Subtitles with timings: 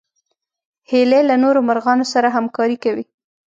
[0.89, 3.05] هیلۍ له نورو مرغانو سره همکاري کوي